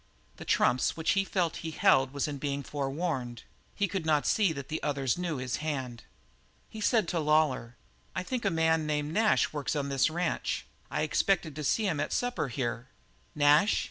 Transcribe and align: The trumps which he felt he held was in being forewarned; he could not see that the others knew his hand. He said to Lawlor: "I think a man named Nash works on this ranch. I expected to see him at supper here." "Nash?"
The 0.37 0.45
trumps 0.45 0.97
which 0.97 1.11
he 1.11 1.23
felt 1.23 1.57
he 1.57 1.69
held 1.69 2.11
was 2.11 2.27
in 2.27 2.39
being 2.39 2.63
forewarned; 2.63 3.43
he 3.75 3.87
could 3.87 4.03
not 4.03 4.25
see 4.25 4.51
that 4.51 4.67
the 4.67 4.81
others 4.81 5.15
knew 5.15 5.37
his 5.37 5.57
hand. 5.57 6.05
He 6.71 6.81
said 6.81 7.07
to 7.09 7.19
Lawlor: 7.19 7.75
"I 8.15 8.23
think 8.23 8.43
a 8.43 8.49
man 8.49 8.87
named 8.87 9.13
Nash 9.13 9.53
works 9.53 9.75
on 9.75 9.89
this 9.89 10.09
ranch. 10.09 10.65
I 10.89 11.03
expected 11.03 11.55
to 11.55 11.63
see 11.63 11.85
him 11.85 11.99
at 11.99 12.13
supper 12.13 12.47
here." 12.47 12.87
"Nash?" 13.35 13.77